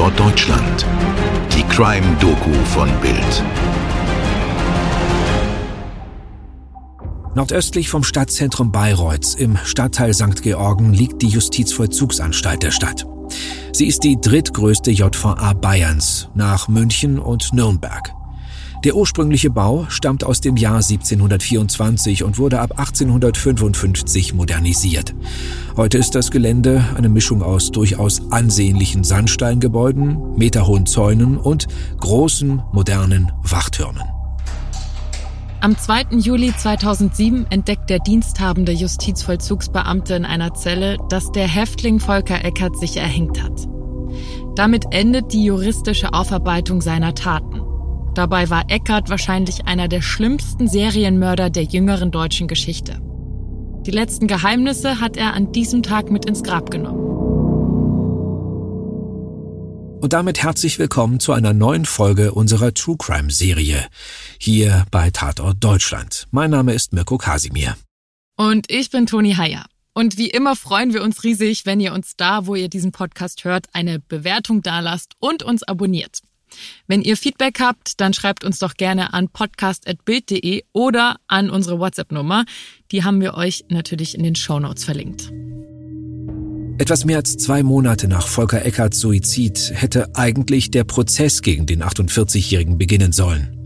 [0.00, 0.86] Tatort Deutschland.
[1.54, 3.44] Die Crime-Doku von Bild.
[7.34, 10.40] Nordöstlich vom Stadtzentrum Bayreuths im Stadtteil St.
[10.40, 13.04] Georgen liegt die Justizvollzugsanstalt der Stadt.
[13.74, 18.14] Sie ist die drittgrößte JVA Bayerns nach München und Nürnberg.
[18.84, 25.14] Der ursprüngliche Bau stammt aus dem Jahr 1724 und wurde ab 1855 modernisiert.
[25.76, 31.66] Heute ist das Gelände eine Mischung aus durchaus ansehnlichen Sandsteingebäuden, meterhohen Zäunen und
[31.98, 34.02] großen, modernen Wachtürmen.
[35.60, 36.16] Am 2.
[36.16, 42.96] Juli 2007 entdeckt der diensthabende Justizvollzugsbeamte in einer Zelle, dass der Häftling Volker Eckert sich
[42.96, 43.68] erhängt hat.
[44.54, 47.59] Damit endet die juristische Aufarbeitung seiner Taten.
[48.20, 53.00] Dabei war Eckert wahrscheinlich einer der schlimmsten Serienmörder der jüngeren deutschen Geschichte.
[53.86, 57.00] Die letzten Geheimnisse hat er an diesem Tag mit ins Grab genommen.
[60.02, 63.86] Und damit herzlich willkommen zu einer neuen Folge unserer True Crime Serie
[64.38, 66.26] hier bei Tatort Deutschland.
[66.30, 67.74] Mein Name ist Mirko Kasimir.
[68.36, 69.64] Und ich bin Toni Heyer.
[69.94, 73.44] Und wie immer freuen wir uns riesig, wenn ihr uns da, wo ihr diesen Podcast
[73.44, 76.20] hört, eine Bewertung dalasst und uns abonniert.
[76.86, 82.44] Wenn ihr Feedback habt, dann schreibt uns doch gerne an podcast.bild.de oder an unsere WhatsApp-Nummer.
[82.92, 85.30] Die haben wir euch natürlich in den Shownotes verlinkt.
[86.78, 91.82] Etwas mehr als zwei Monate nach Volker Eckarts Suizid hätte eigentlich der Prozess gegen den
[91.82, 93.56] 48-Jährigen beginnen sollen.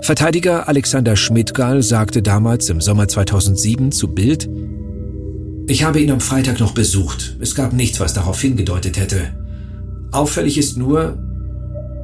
[0.00, 4.48] Verteidiger Alexander Schmidtgal sagte damals im Sommer 2007 zu Bild,
[5.68, 7.36] ich habe ihn am Freitag noch besucht.
[7.40, 9.34] Es gab nichts, was darauf hingedeutet hätte.
[10.12, 11.18] Auffällig ist nur,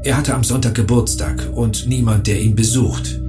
[0.05, 3.21] er hatte am Sonntag Geburtstag und niemand, der ihn besucht.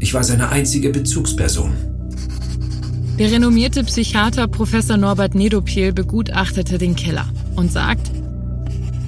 [0.00, 1.72] Ich war seine einzige Bezugsperson.
[3.18, 8.10] Der renommierte Psychiater Professor Norbert Nedopil begutachtete den Killer und sagt,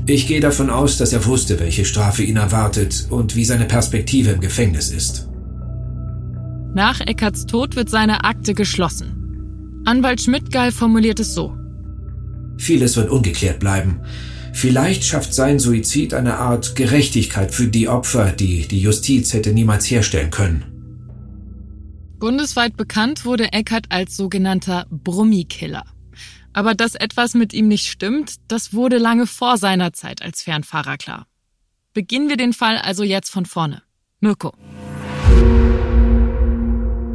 [0.06, 4.30] ich gehe davon aus, dass er wusste, welche Strafe ihn erwartet und wie seine Perspektive
[4.30, 5.28] im Gefängnis ist.
[6.74, 9.82] Nach Eckarts Tod wird seine Akte geschlossen.
[9.84, 11.56] Anwalt Schmidtgeil formuliert es so.
[12.58, 14.00] Vieles wird ungeklärt bleiben.
[14.52, 19.90] Vielleicht schafft sein Suizid eine Art Gerechtigkeit für die Opfer, die die Justiz hätte niemals
[19.90, 20.64] herstellen können.
[22.18, 25.84] Bundesweit bekannt wurde Eckert als sogenannter Brummikiller.
[26.52, 30.98] Aber dass etwas mit ihm nicht stimmt, das wurde lange vor seiner Zeit als Fernfahrer
[30.98, 31.26] klar.
[31.94, 33.82] Beginnen wir den Fall also jetzt von vorne.
[34.20, 34.52] Mirko.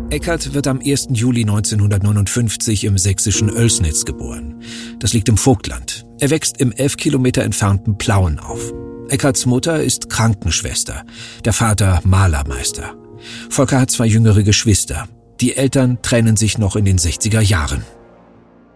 [0.09, 1.09] Eckert wird am 1.
[1.11, 4.61] Juli 1959 im sächsischen Oelsnitz geboren.
[4.99, 6.06] Das liegt im Vogtland.
[6.19, 8.73] Er wächst im elf Kilometer entfernten Plauen auf.
[9.09, 11.03] Eckarts Mutter ist Krankenschwester,
[11.45, 12.95] der Vater Malermeister.
[13.49, 15.07] Volker hat zwei jüngere Geschwister.
[15.39, 17.83] Die Eltern trennen sich noch in den 60er Jahren.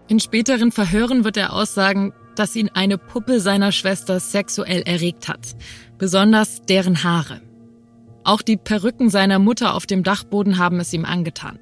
[0.08, 5.56] In späteren Verhören wird er aussagen, dass ihn eine Puppe seiner Schwester sexuell erregt hat,
[5.98, 7.40] besonders deren Haare.
[8.24, 11.58] Auch die Perücken seiner Mutter auf dem Dachboden haben es ihm angetan.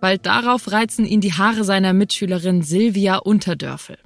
[0.00, 3.98] Bald darauf reizen ihn die Haare seiner Mitschülerin Silvia Unterdörfel.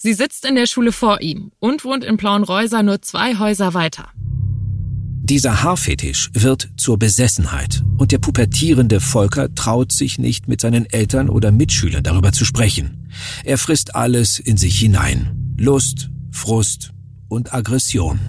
[0.00, 4.10] Sie sitzt in der Schule vor ihm und wohnt in Plauenreuser nur zwei Häuser weiter.
[4.14, 11.28] Dieser Haarfetisch wird zur Besessenheit und der pubertierende Volker traut sich nicht mit seinen Eltern
[11.28, 13.08] oder Mitschülern darüber zu sprechen.
[13.42, 15.56] Er frisst alles in sich hinein.
[15.58, 16.92] Lust, Frust
[17.28, 18.20] und Aggression.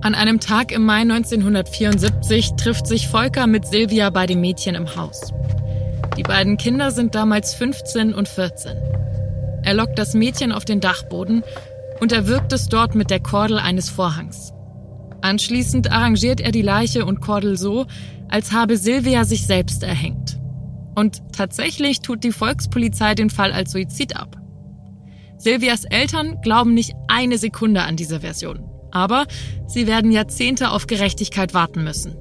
[0.00, 4.96] An einem Tag im Mai 1974 trifft sich Volker mit Silvia bei dem Mädchen im
[4.96, 5.30] Haus.
[6.16, 8.72] Die beiden Kinder sind damals 15 und 14.
[9.62, 11.42] Er lockt das Mädchen auf den Dachboden
[12.00, 14.52] und erwürgt es dort mit der Kordel eines Vorhangs.
[15.20, 17.86] Anschließend arrangiert er die Leiche und Kordel so,
[18.28, 20.38] als habe Silvia sich selbst erhängt.
[20.94, 24.36] Und tatsächlich tut die Volkspolizei den Fall als Suizid ab.
[25.38, 28.64] Silvias Eltern glauben nicht eine Sekunde an diese Version.
[28.90, 29.26] Aber
[29.66, 32.16] sie werden Jahrzehnte auf Gerechtigkeit warten müssen.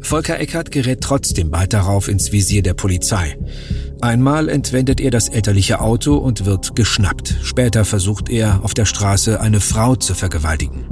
[0.00, 3.36] Volker Eckert gerät trotzdem bald darauf ins Visier der Polizei.
[4.02, 7.36] Einmal entwendet er das elterliche Auto und wird geschnappt.
[7.42, 10.86] Später versucht er, auf der Straße eine Frau zu vergewaltigen.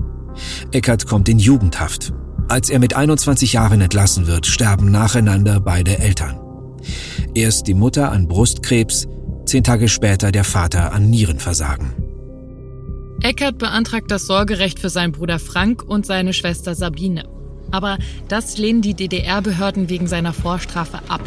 [0.71, 2.13] Eckert kommt in Jugendhaft.
[2.49, 6.39] Als er mit 21 Jahren entlassen wird, sterben nacheinander beide Eltern.
[7.35, 9.09] Erst die Mutter an Brustkrebs,
[9.45, 11.93] zehn Tage später der Vater an Nierenversagen.
[13.23, 17.29] Eckert beantragt das Sorgerecht für seinen Bruder Frank und seine Schwester Sabine.
[17.73, 17.99] Aber
[18.29, 21.23] das lehnen die DDR-Behörden wegen seiner Vorstrafe ab.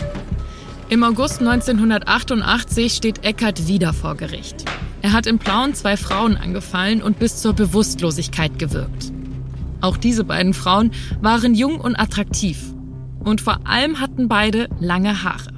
[0.93, 4.63] Im August 1988 steht Eckert wieder vor Gericht.
[5.01, 9.11] Er hat in Plauen zwei Frauen angefallen und bis zur Bewusstlosigkeit gewirkt.
[9.81, 12.59] Auch diese beiden Frauen waren jung und attraktiv.
[13.23, 15.49] Und vor allem hatten beide lange Haare.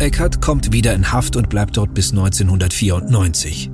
[0.00, 3.70] Eckert kommt wieder in Haft und bleibt dort bis 1994.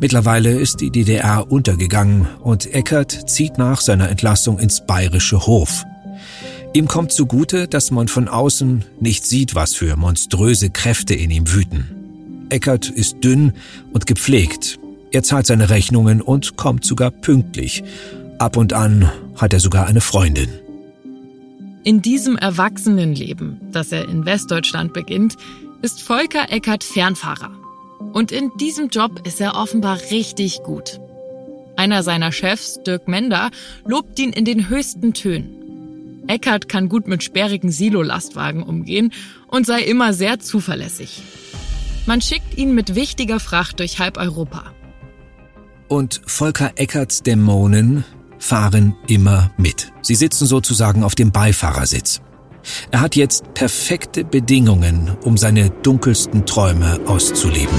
[0.00, 5.84] Mittlerweile ist die DDR untergegangen und Eckert zieht nach seiner Entlassung ins bayerische Hof.
[6.76, 11.50] Ihm kommt zugute, dass man von außen nicht sieht, was für monströse Kräfte in ihm
[11.54, 12.46] wüten.
[12.50, 13.54] Eckert ist dünn
[13.94, 14.78] und gepflegt.
[15.10, 17.82] Er zahlt seine Rechnungen und kommt sogar pünktlich.
[18.38, 20.50] Ab und an hat er sogar eine Freundin.
[21.82, 25.36] In diesem Erwachsenenleben, das er in Westdeutschland beginnt,
[25.80, 27.52] ist Volker Eckert Fernfahrer.
[28.12, 31.00] Und in diesem Job ist er offenbar richtig gut.
[31.74, 33.50] Einer seiner Chefs, Dirk Mender,
[33.86, 35.55] lobt ihn in den höchsten Tönen.
[36.28, 39.12] Eckert kann gut mit sperrigen Silo-Lastwagen umgehen
[39.46, 41.22] und sei immer sehr zuverlässig.
[42.06, 44.72] Man schickt ihn mit wichtiger Fracht durch halb Europa.
[45.88, 48.04] Und Volker Eckerts Dämonen
[48.38, 49.92] fahren immer mit.
[50.02, 52.20] Sie sitzen sozusagen auf dem Beifahrersitz.
[52.90, 57.76] Er hat jetzt perfekte Bedingungen, um seine dunkelsten Träume auszuleben.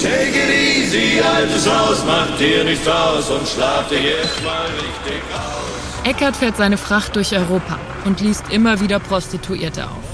[0.00, 5.22] Take it easy, altes Haus, macht dir nichts aus und schlaf dir jetzt mal richtig
[5.34, 5.57] aus.
[6.04, 10.04] Eckert fährt seine Fracht durch Europa und liest immer wieder Prostituierte auf.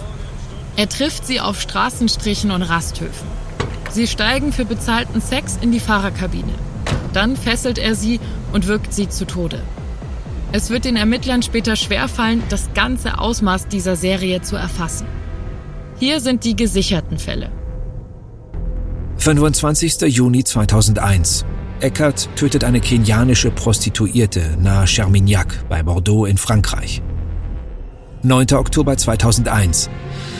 [0.77, 3.29] Er trifft sie auf Straßenstrichen und Rasthöfen.
[3.91, 6.55] Sie steigen für bezahlten Sex in die Fahrerkabine.
[7.13, 8.19] Dann fesselt er sie
[8.53, 9.63] und wirkt sie zu Tode.
[10.51, 15.07] Es wird den Ermittlern später schwerfallen, das ganze Ausmaß dieser Serie zu erfassen.
[15.99, 17.51] Hier sind die gesicherten Fälle.
[19.19, 20.01] 25.
[20.03, 21.45] Juni 2001.
[21.81, 27.03] Eckert tötet eine kenianische Prostituierte nahe Chermignac bei Bordeaux in Frankreich.
[28.23, 28.55] 9.
[28.55, 29.91] Oktober 2001.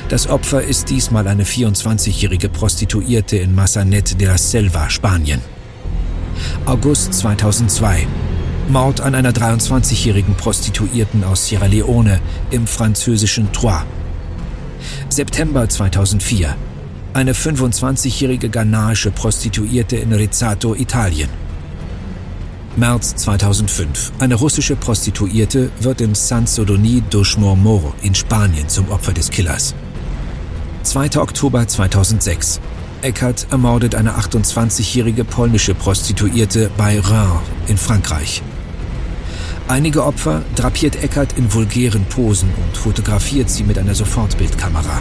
[0.09, 5.41] Das Opfer ist diesmal eine 24-jährige Prostituierte in Massanet de la Selva, Spanien.
[6.67, 8.07] August 2002.
[8.69, 12.21] Mord an einer 23-jährigen Prostituierten aus Sierra Leone
[12.51, 13.85] im französischen Troyes.
[15.11, 16.57] September 2004.
[17.15, 21.29] Eine 25-jährige ghanaische Prostituierte in Rizzato, Italien.
[22.75, 24.11] März 2005.
[24.19, 29.77] Eine russische Prostituierte wird in San Sodoni dos Mormor in Spanien zum Opfer des Killers.
[30.83, 31.21] 2.
[31.21, 32.59] Oktober 2006.
[33.03, 38.43] Eckert ermordet eine 28-jährige polnische Prostituierte bei Reims in Frankreich.
[39.69, 45.01] Einige Opfer drapiert Eckert in vulgären Posen und fotografiert sie mit einer Sofortbildkamera.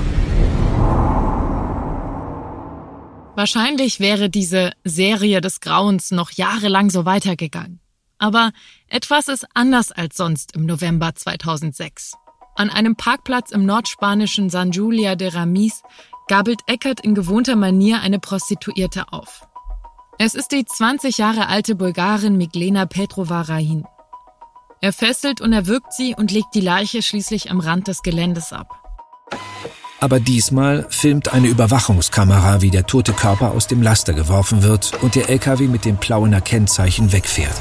[3.35, 7.79] Wahrscheinlich wäre diese Serie des Grauens noch jahrelang so weitergegangen.
[8.19, 8.51] Aber
[8.87, 12.13] etwas ist anders als sonst im November 2006.
[12.55, 15.81] An einem Parkplatz im nordspanischen San Julia de Ramis
[16.27, 19.47] gabelt Eckert in gewohnter Manier eine Prostituierte auf.
[20.19, 23.83] Es ist die 20 Jahre alte Bulgarin Miglena Petrova Rahin.
[24.79, 28.79] Er fesselt und erwürgt sie und legt die Leiche schließlich am Rand des Geländes ab.
[30.03, 35.15] Aber diesmal filmt eine Überwachungskamera, wie der tote Körper aus dem Laster geworfen wird und
[35.15, 37.55] der LKW mit dem Plauener Kennzeichen wegfährt.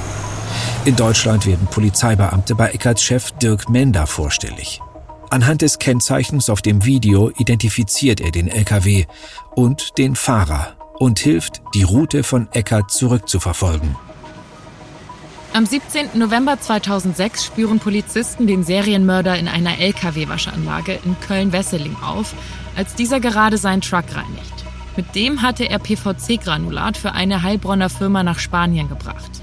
[0.85, 4.81] In Deutschland werden Polizeibeamte bei Eckerts Chef Dirk Mender vorstellig.
[5.31, 9.05] Anhand des Kennzeichens auf dem Video identifiziert er den LKW
[9.55, 13.95] und den Fahrer und hilft, die Route von Eckert zurückzuverfolgen.
[15.55, 16.19] Am 17.
[16.19, 22.35] November 2006 spüren Polizisten den Serienmörder in einer Lkw-Waschanlage in Köln-Wesseling auf,
[22.75, 24.65] als dieser gerade seinen Truck reinigt.
[24.97, 29.43] Mit dem hatte er PVC-Granulat für eine Heilbronner Firma nach Spanien gebracht.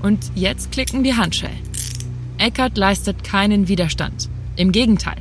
[0.00, 1.58] Und jetzt klicken die Handschellen.
[2.38, 4.28] Eckert leistet keinen Widerstand.
[4.54, 5.18] Im Gegenteil.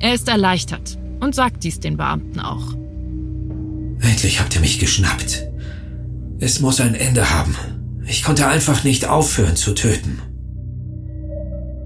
[0.00, 2.72] Er ist erleichtert und sagt dies den Beamten auch.
[4.00, 5.42] Endlich habt ihr mich geschnappt.
[6.40, 7.54] Es muss ein Ende haben.
[8.06, 10.20] Ich konnte einfach nicht aufhören zu töten.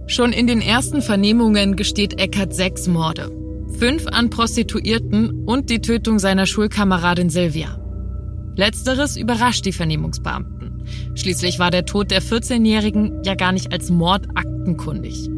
[0.07, 3.31] Schon in den ersten Vernehmungen gesteht Eckert sechs Morde.
[3.79, 7.79] Fünf an Prostituierten und die Tötung seiner Schulkameradin Silvia.
[8.55, 10.85] Letzteres überrascht die Vernehmungsbeamten.
[11.15, 15.29] Schließlich war der Tod der 14-Jährigen ja gar nicht als Mord aktenkundig.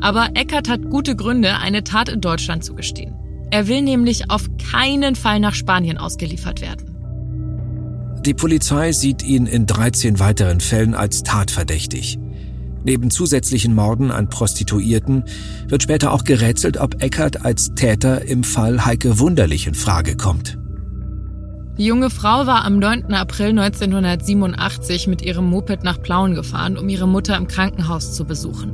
[0.00, 3.14] Aber Eckert hat gute Gründe, eine Tat in Deutschland zu gestehen.
[3.50, 6.89] Er will nämlich auf keinen Fall nach Spanien ausgeliefert werden.
[8.26, 12.18] Die Polizei sieht ihn in 13 weiteren Fällen als tatverdächtig.
[12.84, 15.24] Neben zusätzlichen Morden an Prostituierten
[15.68, 20.58] wird später auch gerätselt, ob Eckert als Täter im Fall Heike Wunderlich in Frage kommt.
[21.78, 23.14] Die junge Frau war am 9.
[23.14, 28.72] April 1987 mit ihrem Moped nach Plauen gefahren, um ihre Mutter im Krankenhaus zu besuchen.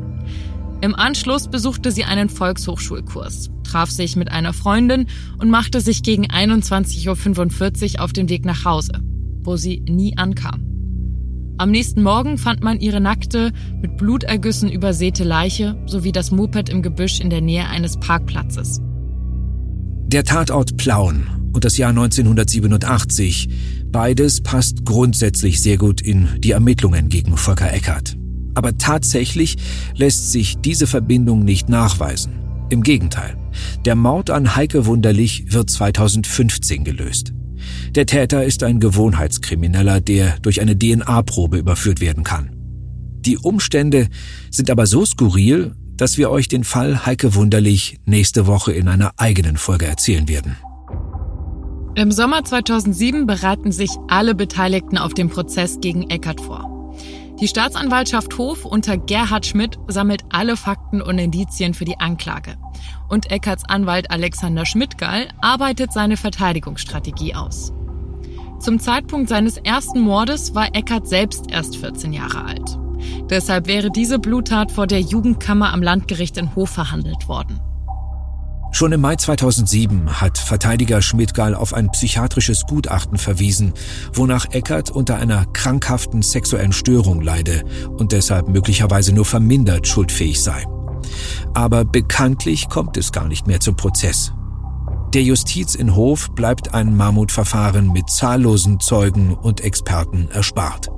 [0.80, 5.06] Im Anschluss besuchte sie einen Volkshochschulkurs, traf sich mit einer Freundin
[5.38, 9.02] und machte sich gegen 21.45 Uhr auf den Weg nach Hause
[9.46, 10.62] wo sie nie ankam.
[11.58, 16.82] Am nächsten Morgen fand man ihre nackte, mit Blutergüssen übersäte Leiche sowie das Moped im
[16.82, 18.80] Gebüsch in der Nähe eines Parkplatzes.
[20.08, 23.48] Der Tatort Plauen und das Jahr 1987
[23.90, 28.16] Beides passt grundsätzlich sehr gut in die Ermittlungen gegen Volker Eckert.
[28.54, 29.56] Aber tatsächlich
[29.94, 32.34] lässt sich diese Verbindung nicht nachweisen.
[32.68, 33.38] Im Gegenteil,
[33.86, 37.32] der Mord an Heike Wunderlich wird 2015 gelöst.
[37.94, 42.50] Der Täter ist ein Gewohnheitskrimineller, der durch eine DNA-Probe überführt werden kann.
[43.20, 44.08] Die Umstände
[44.50, 49.12] sind aber so skurril, dass wir euch den Fall Heike Wunderlich nächste Woche in einer
[49.16, 50.56] eigenen Folge erzählen werden.
[51.96, 56.75] Im Sommer 2007 bereiten sich alle Beteiligten auf den Prozess gegen Eckert vor.
[57.40, 62.56] Die Staatsanwaltschaft Hof unter Gerhard Schmidt sammelt alle Fakten und Indizien für die Anklage.
[63.10, 67.74] Und Eckerts Anwalt Alexander Schmidtgall arbeitet seine Verteidigungsstrategie aus.
[68.58, 72.78] Zum Zeitpunkt seines ersten Mordes war Eckert selbst erst 14 Jahre alt.
[73.28, 77.60] Deshalb wäre diese Bluttat vor der Jugendkammer am Landgericht in Hof verhandelt worden.
[78.76, 83.72] Schon im Mai 2007 hat Verteidiger Schmidtgal auf ein psychiatrisches Gutachten verwiesen,
[84.12, 87.64] wonach Eckert unter einer krankhaften sexuellen Störung leide
[87.96, 90.66] und deshalb möglicherweise nur vermindert schuldfähig sei.
[91.54, 94.34] Aber bekanntlich kommt es gar nicht mehr zum Prozess.
[95.14, 100.90] Der Justiz in Hof bleibt ein Mammutverfahren mit zahllosen Zeugen und Experten erspart.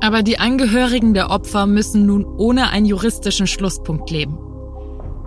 [0.00, 4.38] Aber die Angehörigen der Opfer müssen nun ohne einen juristischen Schlusspunkt leben.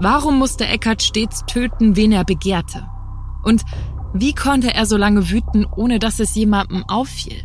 [0.03, 2.87] Warum musste Eckert stets töten, wen er begehrte?
[3.43, 3.61] Und
[4.15, 7.43] wie konnte er so lange wüten, ohne dass es jemandem auffiel?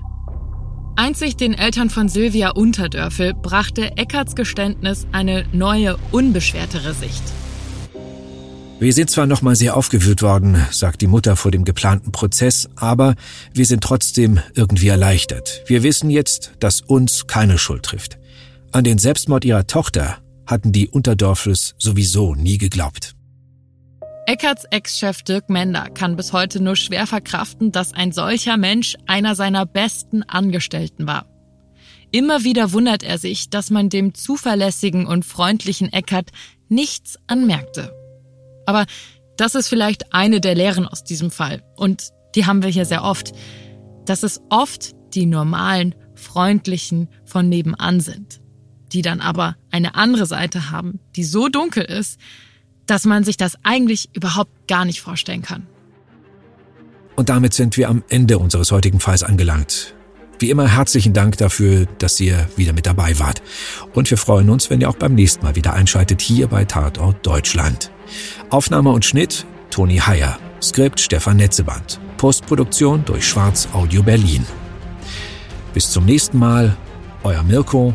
[0.96, 7.22] Einzig den Eltern von Sylvia Unterdörfel brachte Eckerts Geständnis eine neue, unbeschwertere Sicht.
[8.78, 13.16] Wir sind zwar nochmal sehr aufgewühlt worden, sagt die Mutter vor dem geplanten Prozess, aber
[13.52, 15.62] wir sind trotzdem irgendwie erleichtert.
[15.66, 18.16] Wir wissen jetzt, dass uns keine Schuld trifft.
[18.72, 23.14] An den Selbstmord ihrer Tochter hatten die Unterdorfles sowieso nie geglaubt.
[24.26, 29.36] Eckerts Ex-Chef Dirk Mender kann bis heute nur schwer verkraften, dass ein solcher Mensch einer
[29.36, 31.26] seiner besten Angestellten war.
[32.10, 36.30] Immer wieder wundert er sich, dass man dem zuverlässigen und freundlichen Eckert
[36.68, 37.92] nichts anmerkte.
[38.66, 38.86] Aber
[39.36, 41.62] das ist vielleicht eine der Lehren aus diesem Fall.
[41.76, 43.32] Und die haben wir hier sehr oft.
[44.06, 48.40] Dass es oft die normalen, freundlichen von nebenan sind.
[48.96, 52.18] Die dann aber eine andere Seite haben, die so dunkel ist,
[52.86, 55.66] dass man sich das eigentlich überhaupt gar nicht vorstellen kann.
[57.14, 59.94] Und damit sind wir am Ende unseres heutigen Falls angelangt.
[60.38, 63.42] Wie immer herzlichen Dank dafür, dass ihr wieder mit dabei wart.
[63.92, 67.26] Und wir freuen uns, wenn ihr auch beim nächsten Mal wieder einschaltet hier bei Tatort
[67.26, 67.90] Deutschland.
[68.48, 70.38] Aufnahme und Schnitt Toni Heyer.
[70.62, 72.00] Skript Stefan Netzeband.
[72.16, 74.46] Postproduktion durch Schwarz Audio Berlin.
[75.74, 76.74] Bis zum nächsten Mal.
[77.24, 77.94] Euer Mirko.